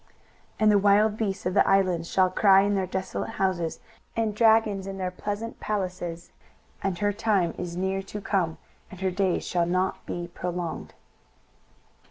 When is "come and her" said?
8.19-9.11